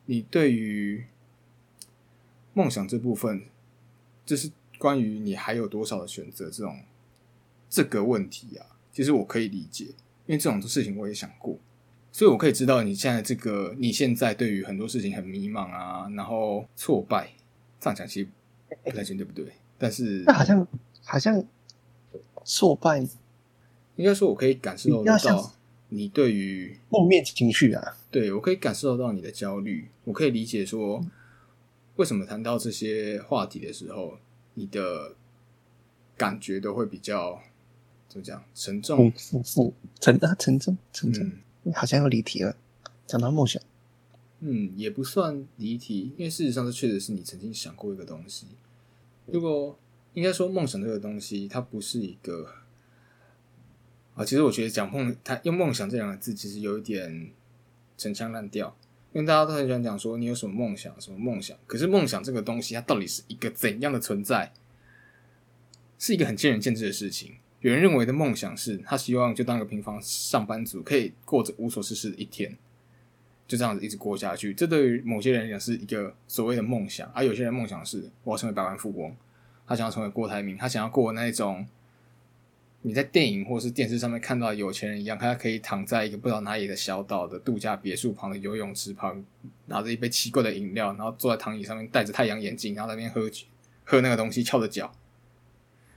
[0.05, 1.05] 你对于
[2.53, 3.43] 梦想这部分，
[4.25, 6.81] 这是关于你还有多少的选择这种
[7.69, 9.87] 这个问题啊，其实我可以理解，
[10.27, 11.59] 因为这种事情我也想过，
[12.13, 17.33] 所以我可以知道你现在这个你现在对于很多事情很迷茫啊，然后挫败，
[17.81, 18.29] 这样讲其实
[18.85, 19.53] 不太行对不对？
[19.79, 20.67] 但是那好像
[21.03, 21.45] 好像
[22.45, 22.99] 挫败
[23.97, 25.53] 应该说，我可以感受到
[25.89, 31.05] 你对于负面情绪啊，对我可以感受到你的焦虑，我可以理解说，
[31.97, 34.19] 为什么谈到这些话题的时候，
[34.55, 35.15] 你的
[36.17, 37.41] 感觉都会比较
[38.09, 39.19] 怎么讲沉重负。
[39.19, 41.25] 负负沉啊沉重沉重，
[41.65, 42.57] 嗯好像又离题了。
[43.07, 43.63] 讲到梦想，
[44.41, 48.47] 嗯，也不算离题，因为事实上这确实是你曾经想过一个东西。
[49.27, 49.79] 如果
[50.15, 52.49] 应该说梦想这个东西，它不是一个
[54.15, 57.31] 啊，其实我觉得讲梦，它用梦想这两个字，其实有一点
[57.99, 58.77] 陈腔滥调，
[59.13, 61.57] 因为大家都很喜欢讲说你有什么梦想，什么梦想。
[61.67, 64.53] 可是梦想这个东西，它到底是一个怎样的存在，
[65.99, 67.35] 是一个很见仁见智的事情。
[67.61, 72.57] 有人认为的梦想是他希望就当个平凡上班族，可以过着无所事事的一天，
[73.47, 74.53] 就这样子一直过下去。
[74.55, 79.15] 这对于某些人来讲是一个所谓的梦想，而有些人梦想是我要成为百万富翁，
[79.67, 81.67] 他想要成为郭台铭，他想要过那种
[82.83, 89.25] 你在电影或是电视上面看到有钱人一样，他可以躺在一个不知道哪里的小岛的度假别墅旁的游泳池旁，
[89.67, 93.45] 拿着一杯奇怪的饮料，然后坐在躺椅上面，戴着太阳眼镜，然后在那边喝酒
[93.85, 94.93] 喝那个东西，翘着脚。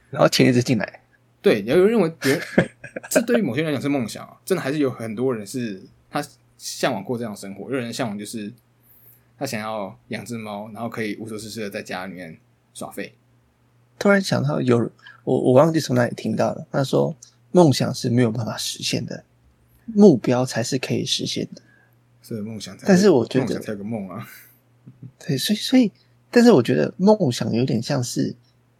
[0.09, 1.03] 然后钱一直进来，
[1.39, 2.41] 对，有人认为别人
[3.12, 6.19] 这对于某些人来讲是梦想啊，真的还是有很多人是他
[6.60, 7.72] 向往过这样的生活。
[7.72, 8.54] 有人向往就是
[9.38, 12.38] 他想要养只猫，然后可以无所事事的在家里面
[12.76, 13.15] 耍废。
[13.98, 14.91] 突然想到有
[15.24, 17.15] 我我忘记从哪里听到了，他说
[17.52, 19.24] 梦想是没有办法实现的，
[19.86, 21.62] 目标才是可以实现的。
[22.22, 24.28] 所以梦想才，但是我觉得梦想才有个梦啊。
[25.17, 25.91] 对，所以所以，
[26.30, 28.36] 但是我觉得梦想有点像是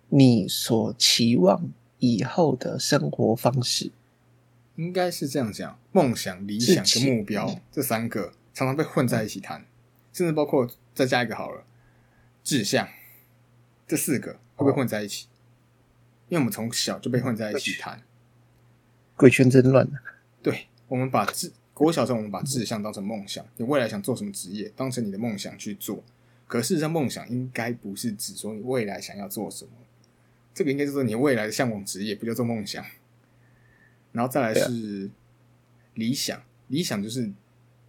[0.10, 3.92] 你所期望以后的生活方式。
[4.80, 9.66] 应该是这样讲，梦想、理想跟目标这三个常常被混在一起谈，
[10.14, 11.66] 甚至包括再加一个好了，
[12.46, 12.88] 志向，
[13.86, 15.28] 这四个会不会混在一起？
[16.30, 18.02] 因为我们从小就被混在一起谈，
[19.18, 19.86] 鬼圈真乱
[20.42, 26.02] 对，我们把志国小时候我们把志向当成梦想，你未来想做什么职业，当成你的梦想去做。
[26.48, 29.72] 可事实上，梦想应该不是指说你未来想要做什么，
[30.54, 32.86] 这个应该就是说你未来的向往职业，不叫做梦想。
[34.12, 35.10] 然后再来是
[35.94, 37.32] 理想，理想就是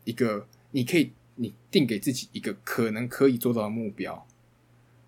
[0.04, 4.26] 一个你可以你定给自己一个可能可以做到的目标，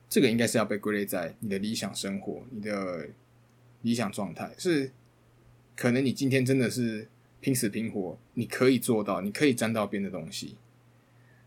[0.09, 3.09] 这个应该是要被归类在你的理想生活、你的
[3.83, 4.91] 理想状态，是
[5.77, 7.09] 可能你今天真的是
[7.41, 10.57] 拼死拼活，你可以做到，你可以沾到边的东西。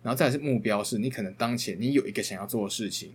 [0.03, 3.13] 然后再是目标，是你可能当前你有一个想要做的事情，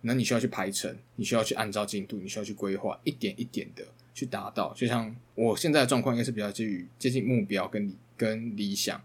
[0.00, 3.86] 那你需要去排程，你需要去按照进度，你需要去规划，一点一点的。
[4.14, 9.02] 去达到，就像我现在的状况，应该是比较接近接近目标跟理跟理想。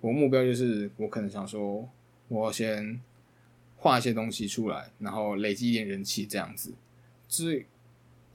[0.00, 1.86] 我目标就是，我可能想说，
[2.28, 2.98] 我先
[3.76, 6.72] 画一些东西出来，然后累积一点人气，这样子，
[7.28, 7.66] 是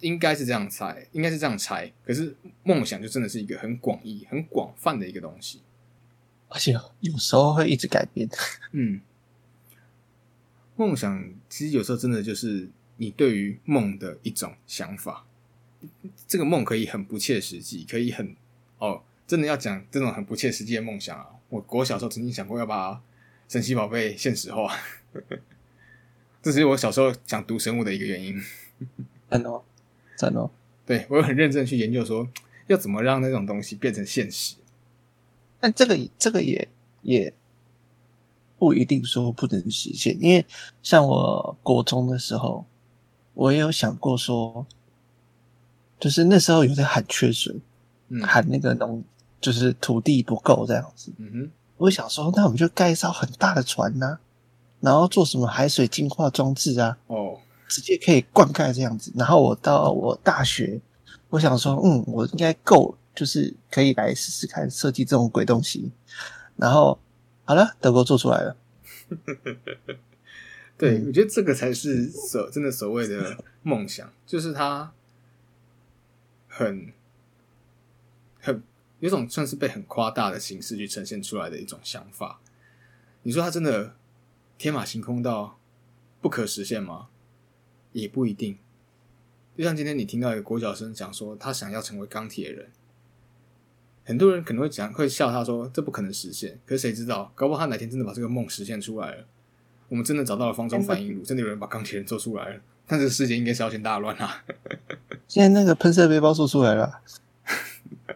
[0.02, 1.92] 应该是这样猜，应该是这样猜。
[2.06, 5.62] 可是梦想就真的是一个很广义、很广泛的一个东西，
[6.50, 8.30] 而且有时候会一直改变。
[8.74, 9.02] 嗯，
[10.76, 15.26] 梦想其实有时候真的就是你对于梦的一种想法。
[16.28, 18.36] 这个梦可以很不切实际，可以很
[18.78, 21.28] 哦，真的要讲这种很不切实际的梦想啊！
[21.50, 23.02] 我国小时候曾经想过要把
[23.50, 24.74] 神奇宝贝现实化，
[26.42, 28.42] 这是我小时候想读生物的一个原因。
[29.30, 29.62] 真的，
[30.18, 30.50] 真的，
[30.86, 32.28] 对我有很认真去研究，说
[32.68, 34.56] 要怎么让那种东西变成现实。
[35.60, 36.68] 但这个这个也
[37.02, 37.34] 也
[38.58, 40.46] 不一定说不能实现，因为
[40.82, 42.66] 像我国中的时候，
[43.34, 44.66] 我也有想过说。
[46.02, 47.56] 就是那时候有在喊缺水，
[48.10, 49.02] 嗯喊那个农，
[49.40, 51.14] 就是土地不够这样子。
[51.18, 54.18] 嗯哼，我想说，那我们就盖一艘很大的船呐，
[54.80, 56.98] 然后做什么海水净化装置啊？
[57.06, 57.38] 哦，
[57.68, 59.14] 直接可以灌溉这样子。
[59.16, 60.82] 然后我到我大学，
[61.30, 65.92] 我想说，嗯，我应该够，就是可以来试试看设计这种鬼东西。
[66.56, 66.98] 然后
[67.46, 68.58] 好了，德国做出来了。
[70.80, 74.92] 对，我觉得这个才是所真的所谓的梦想，就是他。
[76.54, 76.92] 很
[78.42, 78.62] 很
[79.00, 82.42] 有种算是被很夸大的形式去呈现出来的一种想法。
[83.24, 83.96] 你说他真的
[84.58, 85.58] 天马行空到
[86.20, 87.08] 不可实现吗？
[87.94, 88.58] 也不一定。
[89.58, 92.70] 就像今天你听到一个国小生讲说他想要成为钢铁人，
[94.04, 96.60] 很多人可能会讲会笑他说这不可能实现。
[96.66, 99.26] 可是谁知道，搞不好他哪天真的把这个梦实现出来了，
[99.88, 102.62] 我们真的找到了方中反应炉，真的有人把钢铁人做出来了。
[102.92, 104.44] 但这个世界应该是要先大乱啊！
[105.26, 107.00] 现在那个喷射背包做出来了，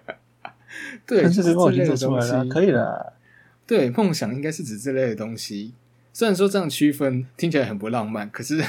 [1.08, 3.14] 对，喷射背包已经做出来了，可以了。
[3.66, 5.74] 对，梦想应该是指这类的东西。
[6.12, 8.62] 虽然说这样区分听起来很不浪漫，可是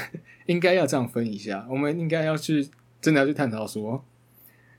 [0.45, 1.67] 应该要这样分一下。
[1.69, 2.69] 我们应该要去
[3.01, 4.05] 真的要去探讨说，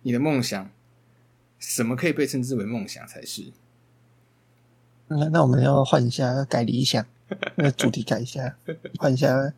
[0.01, 0.71] 你的梦想
[1.59, 3.53] 什么可以被称之为梦想才是？
[5.09, 7.05] 那那我们要换一下，改理想，
[7.57, 8.57] 那主题改一下，
[8.99, 9.53] 换一下哦。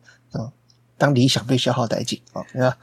[1.01, 2.77] 当理想被消耗殆尽啊，对吧？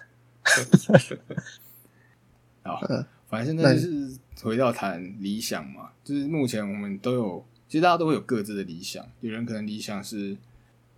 [2.65, 2.81] 啊，
[3.29, 9.09] 反正现在就是回到谈理想嘛，就是目前我们都有，其实大家都会有各自的理想。
[9.21, 10.37] 有人可能理想是，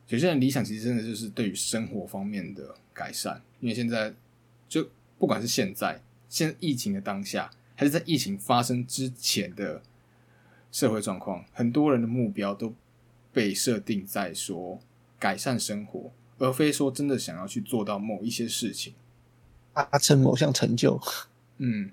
[0.09, 3.43] 有些人理想其实真的就是对于生活方面的改善。
[3.61, 4.15] 因为现在
[4.67, 9.83] 就不管是现在，现疫情的当下，还是在疫情发生之前的
[10.73, 12.73] 社会状况，很多人的目标都
[13.31, 14.81] 被设定在说
[15.19, 16.11] 改善生活。
[16.41, 18.95] 而非说真的想要去做到某一些事情，
[19.75, 20.99] 达成某项成就。
[21.59, 21.91] 嗯，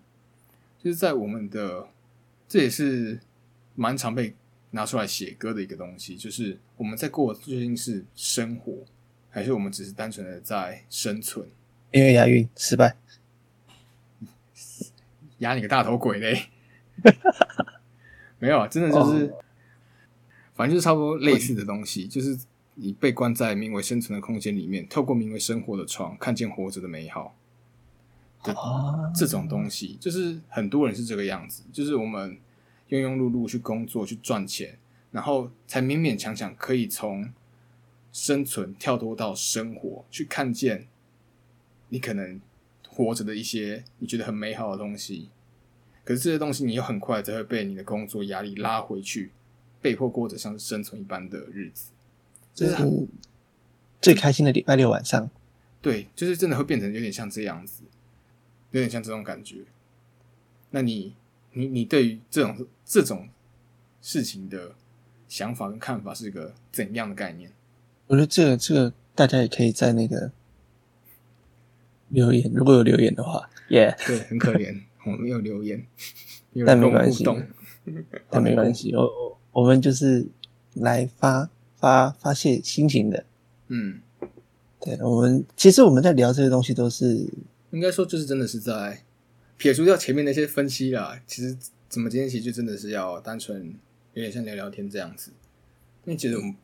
[0.82, 1.90] 就是在我们的，
[2.48, 3.20] 这也是
[3.76, 4.34] 蛮常被
[4.72, 6.16] 拿出来写歌的一个东西。
[6.16, 8.86] 就是我们在过究竟是生活，
[9.30, 11.46] 还是我们只是单纯的在生存？
[11.92, 12.96] 因为押韵失败，
[15.40, 16.48] 押你个大头鬼嘞！
[18.40, 19.34] 没有啊，真的就是，
[20.56, 22.40] 反正就是差不多类似的东西，就是。
[22.80, 27.36] 你被关在名为生存的空间里面，透过名为生活的窗，看见活着的美好。
[28.44, 32.38] 啊，这种东西，就是很多人是这个样子，就是我们
[32.90, 34.78] 庸庸碌碌去工作去赚钱，
[35.12, 37.34] 然后才勉勉强强可以从
[38.13, 40.88] 生存跳脱到生活，去看见
[41.90, 42.40] 你可能
[42.88, 45.30] 活着的一些你觉得很美好的东西。
[46.04, 49.32] 可是这些东西，你又很快就会被你的工作压力拉回去，
[49.82, 51.92] 被迫过着像是生存一般的日子。
[52.58, 53.08] 这是
[54.02, 55.30] 最开心的礼拜六晚上。
[55.80, 57.84] 对，就是真的会变成有点像这样子，
[58.72, 59.58] 有点像这种感觉。
[60.72, 61.13] 那你，
[61.54, 63.30] 你，你对于这种这种
[64.02, 64.74] 事情的
[65.28, 67.52] 想法跟看法是一个怎样的概念？
[68.08, 70.32] 我觉得这个这个大家也可以在那个
[72.10, 75.86] 留言，如果有留言的话，耶、对，很可怜， 我没有留言，
[76.54, 77.24] 有但没关系
[78.32, 80.28] 但没关系，我我我们就是
[80.74, 83.26] 来发发发泄心情的。
[83.68, 84.02] 嗯，
[84.82, 87.28] 对我们，其实我们在聊这些东西都是
[87.72, 89.04] 应该说就是真的是在
[89.58, 91.58] 撇除掉前面那些分析啦，其实
[91.90, 93.76] 怎么今天其实就真的是要单纯
[94.13, 95.32] 有点像聊聊天这样子，
[96.06, 96.56] 因为其实我们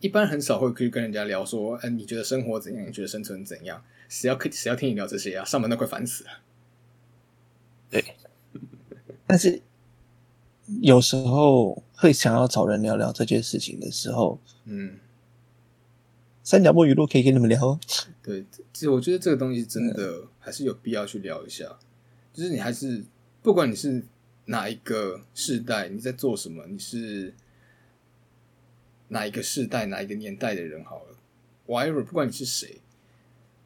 [0.00, 2.86] 一般很少会去跟人家聊说，哎、你觉得生活怎样？
[2.86, 3.82] 你觉得生存怎样？
[4.08, 5.44] 谁要谁要听你聊这些啊？
[5.44, 6.30] 上班都快烦死了。
[9.26, 9.62] 但是
[10.80, 14.98] 有时候会想要找人聊聊这件事情的时候，嗯，
[16.42, 17.80] 三角木语录可以跟你们聊哦。
[18.22, 21.78] 对，其实我觉得这个东西真的还是有必要去聊一下。
[22.32, 23.02] 就是你还是
[23.42, 24.02] 不管你是
[24.46, 27.34] 哪一个世代，你在做什么，你是
[29.08, 31.16] 哪一个世代、哪一个年代的人好了
[31.66, 32.80] ，whatever，不管你是谁，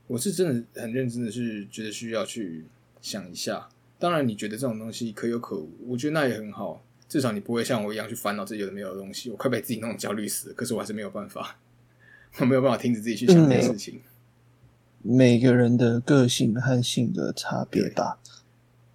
[0.06, 2.64] 我是真的很认真的是觉得需要去
[3.02, 3.68] 想一下。
[3.98, 6.83] 当然，你觉得这种东西可有可无，我觉得那也很好。
[7.08, 9.30] 至少你不会像我一样去烦恼自己有的没有的东西。
[9.30, 11.58] 我快被自己弄焦虑死了，可是我还是没有办法，
[12.40, 14.00] 我没有办法停止自己去想这些事情。
[15.02, 18.18] 每个人的个性和性格差别大，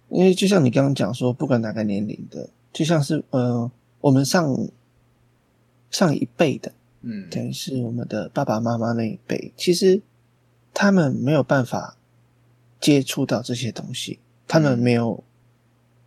[0.08, 3.70] 因为就像你刚刚讲说，不管哪个年龄的，就像是呃，
[4.00, 4.68] 我们上
[5.88, 10.02] 上一辈的，嗯，等于是我们的爸爸妈妈那一辈，其实
[10.74, 11.96] 他们没有办法
[12.80, 14.18] 接触到这些东西，
[14.48, 15.22] 他们没有，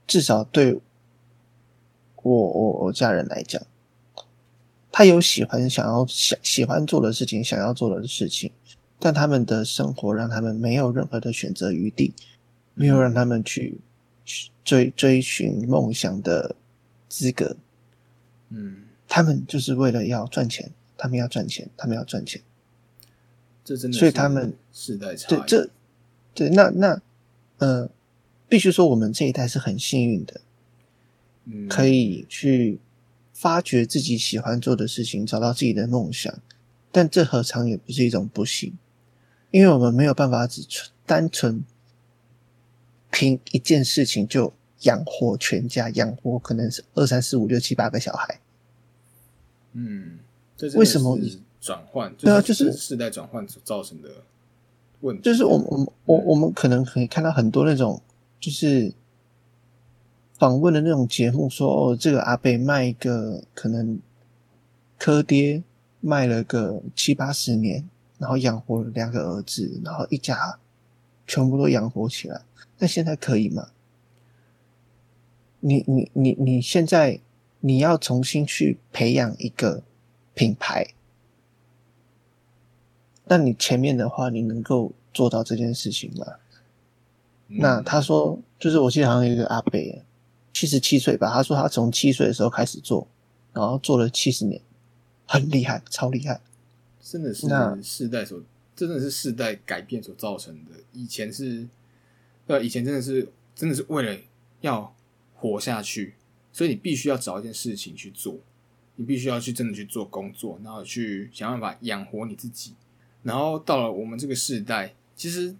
[0.05, 0.77] 至少对
[2.23, 3.61] 我我我家人来讲，
[4.91, 8.51] 他有喜欢想要想喜欢做的事情，想要做的事情，
[8.97, 12.13] 但他们的生活让他们没有任何的选择余地，
[12.73, 13.79] 没有让他们去
[14.63, 16.55] 追追寻梦想的
[17.09, 17.57] 资格。
[18.49, 22.41] 嗯，他们就是为了要赚钱，他们要赚钱，他们要赚钱。
[23.65, 25.69] 这真的所以他们世代差异，对这
[26.33, 27.01] 对那那
[27.59, 27.89] 呃，
[28.47, 30.41] 必须说我们这一代是很幸运的，
[31.45, 32.79] 嗯可以去
[33.33, 36.33] 发掘自己喜欢做的事情，找到自己的梦想。
[36.91, 38.77] 但这何尝也不是一种不幸？
[39.51, 41.63] 因为我们没有办法只纯单纯
[43.11, 48.39] 凭一件事情就养活全家，养活可能是二三四五六七八个小孩。
[49.73, 50.19] 嗯，
[50.55, 51.19] 这真的为什么
[51.59, 52.13] 转换？
[52.15, 54.09] 对啊就是世代转换所造成的
[55.01, 55.23] 问题。
[55.23, 58.01] 就是我们我们我我们可能可以看到很多那种
[58.39, 58.93] 就是
[60.43, 63.97] 访问的那种节目说，哦，这个阿贝卖一个可能
[64.97, 65.63] 柯爹
[66.01, 70.59] 卖了个七八十年，然后养活了两个儿子，然后一家
[71.25, 72.41] 全部都养活起来。
[72.77, 73.69] 那现在可以吗？
[75.61, 77.21] 你你你你现在
[77.61, 79.81] 你要重新去培养一个
[80.33, 80.85] 品牌，
[83.23, 86.27] 那你前面的话，你能够做到这件事情吗？
[87.47, 89.79] 嗯那他说，就是我记得好像有一个阿伯，
[90.53, 93.07] 七十七岁吧，他说他从七岁的时候开始做，
[93.51, 94.61] 然后做了七十年，
[95.25, 96.39] 很厉害，超厉害。
[97.01, 98.41] 真的是那世代所，
[98.75, 100.71] 真的是世代改变所造成的。
[100.93, 101.67] 以前是，
[102.47, 104.17] 呃，以前真的是真的是为了
[104.61, 104.95] 要
[105.35, 106.13] 活下去，
[106.53, 108.37] 所以你必须要找一件事情去做，
[108.95, 112.73] 你必须要去真的去做工作，然后去想办法养活你自己。
[113.23, 115.55] 然后到了我们这个世代，其实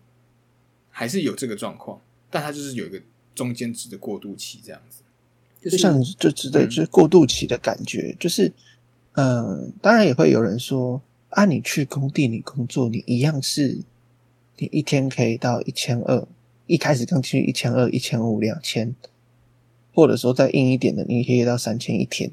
[0.89, 1.99] 还是有这个状况，
[2.30, 3.01] 但它就是有一个
[3.36, 5.01] 中间值的过渡期，这样子。
[5.61, 8.51] 就就像你就知道，嗯就是过渡期的感觉，就是，
[9.13, 13.79] 嗯、当然也会有人说，啊，你去工地你工作，你一样是，
[14.57, 16.27] 你一天可以到一千二，
[16.67, 18.93] 一开始刚进去一千二、一千五、两千，
[19.93, 22.29] 或者说再硬一点的，你可以到三千一天。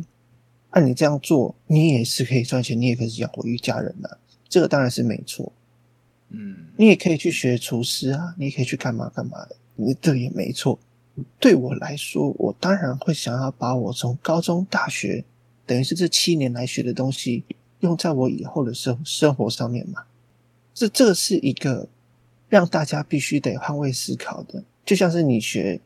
[0.71, 4.09] 按、你这样做，你也是可以赚钱，你也可以养活一家人呐、
[4.49, 5.53] 这个当然是没错。
[6.31, 10.79] 嗯你也可以去学厨师啊，你也可以去干嘛干嘛的，你这也没错。
[11.39, 15.25] 对我来说，我当然会想要把我从高中、大学，
[15.67, 17.45] 等于是这七年来学的东西，
[17.81, 20.03] 用在我以后的生生活上面嘛。
[20.75, 21.89] 这这个是一个
[22.49, 24.63] 让大家必须得换位思考的。
[24.85, 25.81] 就像是你学，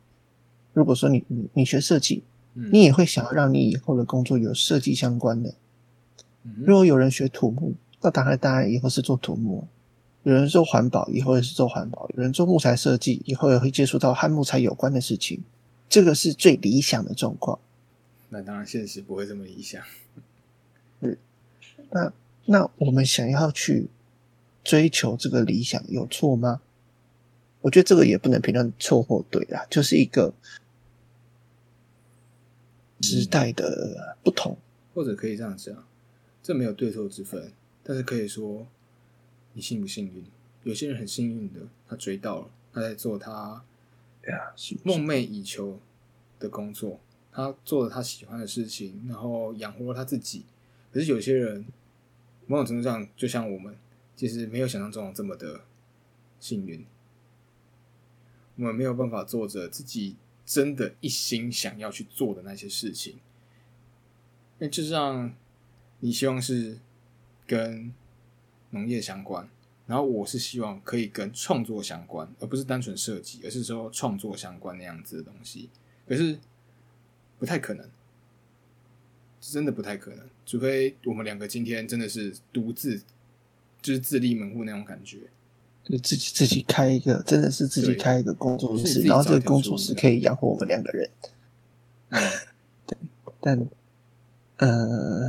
[0.72, 2.22] 如果说你你你学设计，
[2.55, 5.55] 嗯你也会想要让你以后的工作有设计相关的。
[6.45, 9.66] 嗯如果有人学土木，那当然当然以后是做土木；
[10.24, 15.42] 有人做环保，以后也是做环保；有人做木材设计，以后也会接触到和木材有关的事情。
[15.88, 17.58] 这个是最理想的状况。
[18.30, 19.80] 那当然现实不会这么理想。
[21.90, 22.12] 那
[22.46, 23.88] 那我们想要去
[24.64, 26.60] 追求这个理想，有错吗？
[27.60, 30.34] 我觉得这个也不能评论错或对啦，就是一个
[33.00, 34.56] 时代的不同。
[34.94, 35.86] 或者可以这样讲，
[36.42, 37.52] 这没有对错之分，
[37.82, 38.66] 但是可以说
[39.55, 40.24] 你幸不幸运。
[40.62, 43.64] 有些人很幸运的，他追到了，他在做他
[44.82, 45.80] 梦寐以求
[46.38, 47.00] 的工作，
[47.32, 50.44] 他做了他喜欢的事情，然后养活了他自己。
[50.92, 51.64] 可是有些人，
[52.46, 53.76] 某种程度上，就像我们，
[54.14, 55.62] 其实没有想象中这么的
[56.38, 56.84] 幸运。
[58.57, 63.18] 我们没有办法做着自己真的一心想要去做的那些事情。
[64.59, 65.34] 那就像
[65.98, 66.78] 你希望是
[67.46, 67.92] 跟
[68.74, 69.48] 农业相关，
[69.86, 75.70] 然后我是希望可以跟创作相关，而不是单纯设计，而是说创作相关那样子的东西。
[76.06, 76.38] 可是
[77.38, 77.88] 不太可能，
[79.40, 83.00] 真的不太可能，除非我们两个今天真的是独自，
[83.80, 85.18] 就是自立门户那种感觉。
[85.84, 91.10] 就自己自己开一个，真的是自己对开一个工作室，然后这个工作室可以养活我们两个人。
[92.08, 92.22] 嗯，
[93.40, 93.66] 但
[94.56, 95.28] 呃，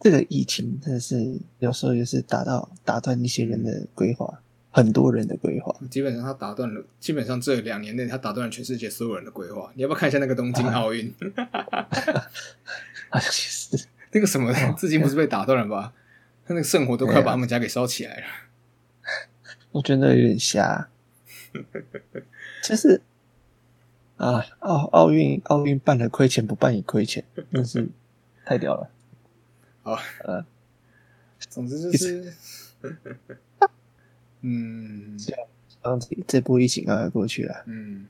[0.00, 4.40] 这个疫情真的是有时候也是打到打断一些人的规划，
[4.70, 5.74] 很多人的规划。
[5.90, 9.70] 基本上他打断了，基本上这两年内他打断了全世界所有人的规划。
[9.74, 11.12] 你要不要看一下那个东京 奥运？
[13.10, 15.92] 好像也是，那个什么，至今不是被打断了吧？
[16.46, 18.26] 他那个圣火都快把他们家给烧起来了。
[19.72, 20.88] 我觉得有点瞎。
[22.62, 23.00] 就是
[24.16, 27.88] 啊，奥奥运奥运办了亏钱，不办也亏钱，真是
[28.44, 28.90] 太屌了。
[29.96, 30.44] 好，呃，
[31.48, 32.34] 总之就是，
[34.42, 35.16] 嗯
[35.82, 38.06] 然后这这波疫情刚才过去了，嗯，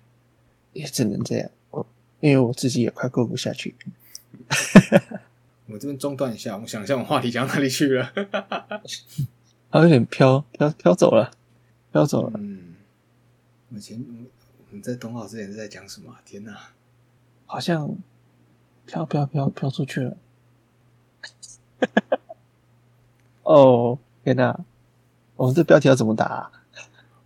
[0.73, 1.49] 也只能这样。
[1.71, 1.87] 我
[2.21, 3.77] 因为我自己也快过不下去。
[5.67, 8.13] 我这边中断一下，我想一下我话题讲到哪里去了。
[9.71, 11.31] 它有点飘飘飘走了，
[11.93, 12.33] 飘走了。
[12.35, 12.75] 嗯，
[13.73, 14.25] 我前我
[14.71, 16.21] 我们在东奥之前是在讲什么啊？
[16.25, 16.71] 天哪！
[17.47, 17.97] 好像
[18.87, 20.17] 飘飘飘飘出去了。
[23.45, 24.59] 哦，天哪！
[25.37, 26.53] 我们这标题要怎么打、啊？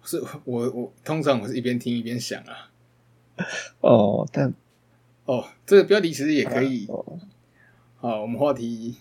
[0.05, 2.70] 是我我通常我是一边听一边想啊。
[3.80, 4.53] 哦，但
[5.24, 6.86] 哦，这个标题其实也可以。
[6.88, 7.18] 哦
[7.96, 8.96] 好，我们话题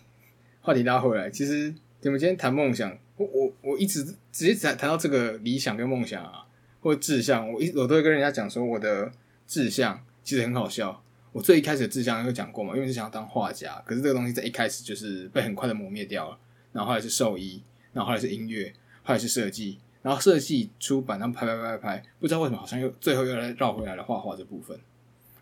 [0.62, 6.46] 话题拉回来，其实你们今天谈梦想，我我我一直直接谈谈到这个理想跟梦想啊，
[6.82, 9.12] 或者志向，我一我都会跟人家讲说我的
[9.48, 11.04] 志向其实很好笑。
[11.32, 16.38] 我最一开始的志向有讲过嘛，因为是想要当画家，可是这个东西在一开始就是被很快的磨灭掉了。
[16.74, 17.62] 然后后来是兽医，
[17.94, 18.74] 然后后来是音乐，
[19.04, 24.80] 后来是设计，然后设计出版，然后拍拍拍拍拍，不知道为什么好像又最后又来绕回来了画画这部分。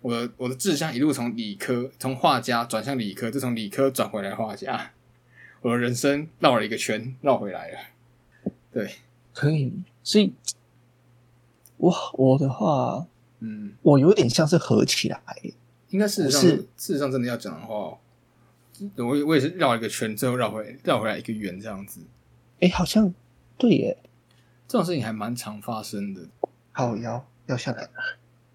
[0.01, 4.91] 我的我的志向一路从理科，从画家转向理科，再从理科转回来画家。
[5.61, 7.79] 我的人生绕了一个圈，绕回来了。
[8.71, 8.95] 对，
[9.33, 9.73] 可以，
[10.03, 10.33] 所以，
[11.77, 13.05] 我我的话，
[13.39, 15.21] 嗯，我有点像是合起来，
[15.89, 17.97] 应该事实上，事实上真的要讲的话，
[18.97, 22.01] 我也我也是绕一个圈，最后绕回绕回来一个圆这样子。
[22.59, 23.13] 哎，好像
[23.57, 23.97] 对耶，
[24.67, 26.27] 这种事情还蛮常发生的。
[26.71, 27.91] 好摇掉下来了，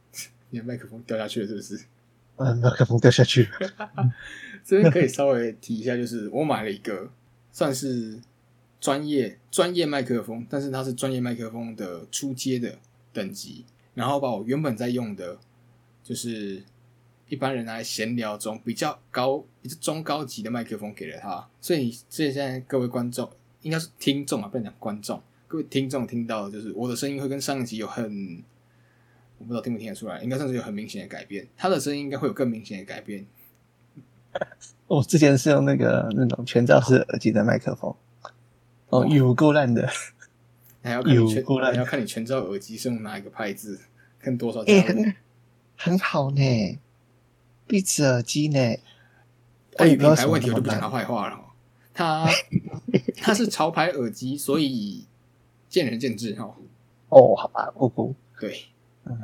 [0.51, 1.85] 你的麦克风掉下去了，是不是？
[2.37, 4.13] 嗯，麦克风掉下去了，
[4.65, 7.11] 这边可以稍微提一下，就是我买了一个
[7.53, 8.21] 算是
[8.81, 12.79] 专业专业麦克风，但是它是专业麦克风的初阶的
[13.13, 13.65] 等级，
[13.95, 15.39] 然后把我原本在用的，
[16.03, 16.63] 就是
[17.29, 23.31] 一般人来闲聊中比较高、比较中高级的麦克风给了他，所以所以现在各位观众
[23.63, 28.43] 应该是听众啊，不能讲观众，各位听众听到的就是我的声音会跟上一集有很。
[29.37, 31.47] 我不知道听不听得出来，应该算是有很明显的改变。
[31.57, 33.27] 他的声音应该会有更明显的改变。
[34.87, 37.95] 我之前是用那个那种全罩式耳机的麦克风，
[38.91, 39.91] 哦，有够烂的，
[40.85, 41.73] 还要看你全，有够烂。
[41.73, 43.81] 还要看你全罩耳机是用哪一个牌子，
[44.21, 45.17] 跟多少哎、
[45.77, 46.79] 很好呢，
[47.67, 48.79] 壁纸耳机呢，
[49.73, 51.41] 关于品牌问题，我就不讲他坏话了哦。
[51.93, 52.29] 他
[53.23, 55.07] 他是潮牌耳机，所以
[55.69, 56.55] 见仁见智哈。
[57.09, 58.67] 哦，好吧，不不，对，
[59.05, 59.17] 嗯，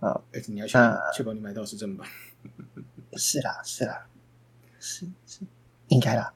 [0.00, 0.78] 好，而且你要确
[1.14, 2.06] 确保你买到是正版。
[3.14, 4.06] 是啦，是啦，
[4.80, 5.40] 是是，
[5.88, 6.32] 应该啦，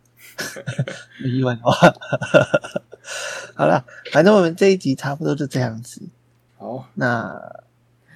[1.22, 1.72] 没意外的话，
[3.54, 6.02] 好了，反正我们这一集差不多就这样子。
[6.58, 7.64] 好，那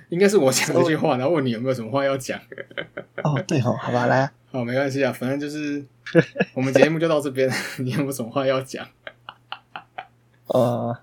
[0.09, 2.41] 应该是我讲这句话，然后问你有没有什么话要讲。
[3.25, 5.85] 哦，对哦，好吧，来啊， 好，没关系啊，反正就是
[6.55, 8.87] 我们节目就到这边，你有没有什么话要讲？
[10.47, 10.97] 呃，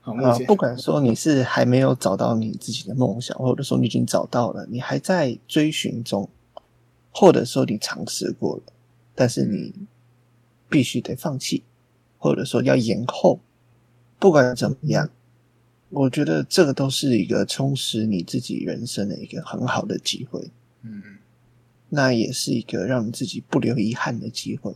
[0.00, 6.28] 好，目啊，前不管说你是还没有找到你自己的梦想，或者说你已经找到了，你还在追寻中，
[7.10, 8.62] 或者说你尝试过了，
[9.14, 9.74] 但是你
[10.68, 11.62] 必须得放弃，
[12.18, 13.40] 或者说要延后，
[14.18, 15.08] 不管怎么样，
[15.90, 20.50] 我觉得这个都是一个充实你自己人生的一个很好的机会。
[20.82, 21.02] 嗯
[21.88, 24.74] 那也是一个让你自己不留遗憾的机会。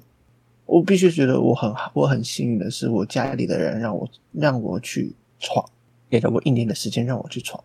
[0.65, 5.65] 我必须觉得我很我很幸运的是，我家里的人让我让我去闯，
[6.09, 7.63] 给了我一年的时间让我去闯，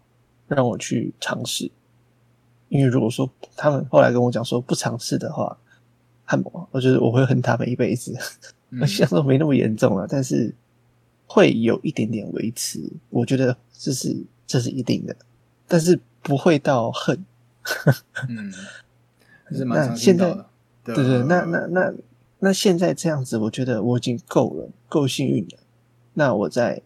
[0.48, 1.72] 让我去尝试。
[2.70, 5.58] 因为如果说他们后来跟我讲说不尝试的话，
[6.26, 8.18] 他们我觉得我会恨他们一辈子。
[8.72, 10.54] 嗯我想说没那么严重了，但是
[11.26, 15.16] 会有一点点维持，我觉得这是这是一定的，
[15.66, 17.26] 但是不会到恨。
[18.28, 18.54] 嗯，
[19.48, 20.46] 还是蛮常听那现在到的。
[20.84, 21.94] 对对，那那那
[22.40, 25.60] 那现在这样子，我觉得我已经够了，够幸运了。
[26.14, 26.82] 那我在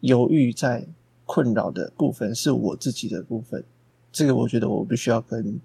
[0.00, 0.86] 犹豫、在
[1.24, 3.64] 困扰的部分是我自己的部分，
[4.12, 5.58] 这个我觉得我必须要跟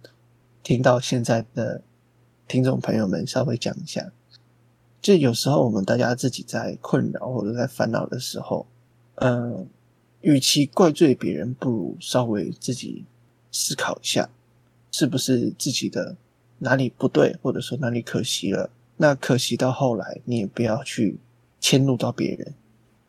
[0.63, 1.81] 听到现在的
[2.47, 4.11] 听众朋友们稍微讲一下。
[5.01, 8.67] 就有时候我们大家自己在困扰或者在烦恼的时候，
[9.15, 9.67] 嗯，
[10.21, 13.05] 与其怪罪别人，不如稍微自己
[13.51, 14.29] 思考一下，
[14.91, 16.17] 是不是自己的
[16.59, 18.69] 哪里不对，或者说哪里可惜了。
[18.97, 21.17] 那可惜到后来，你也不要去
[21.59, 22.53] 迁怒到别人，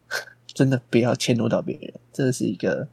[0.46, 2.86] 真的不要迁怒到别人，这是一个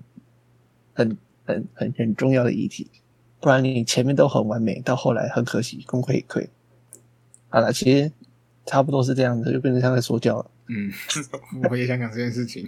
[0.93, 2.89] 很很很很重要的议题。
[3.39, 6.47] 不然你前面都很完美，到后来很可惜，功亏一篑。
[7.49, 8.11] 好了，其实
[8.65, 10.51] 差不多是这样子，就变成像在说教了。
[10.67, 10.91] 嗯，
[11.69, 12.67] 我也想讲这件事情。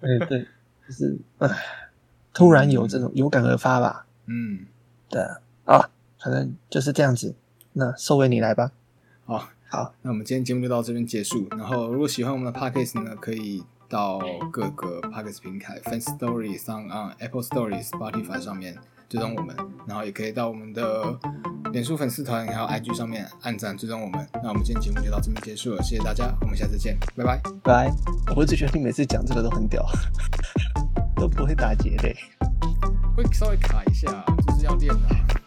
[0.00, 0.46] 对 对，
[0.86, 1.48] 就是唉，
[2.34, 4.06] 突然有这种有感而发吧。
[4.26, 4.66] 嗯，
[5.08, 5.90] 对啊，啊，
[6.22, 7.34] 反正就是这样子。
[7.72, 8.72] 那收尾你来吧。
[9.24, 11.46] 好，好，那我们今天节目就到这边结束。
[11.50, 18.76] 然后，如果喜欢我们的 podcast 呢，可以到各个 podcast 平台 Fan Story、上、on Apple Story、Spotify 上面
[19.08, 19.56] 追踪我们，
[19.86, 21.16] 然后也可以到我们的
[21.72, 24.26] 脸书粉丝团还有 IG 上面按赞追踪我们。
[24.42, 27.40] 那我们今天节目就到这边结束了，谢谢大家，我们下次见，拜拜。
[27.62, 27.92] 拜。
[28.34, 29.86] 我一直觉得你每次讲这个都很屌，
[31.14, 32.12] 都不会打结的。
[33.16, 35.39] 会稍微卡一下，就是要练啊。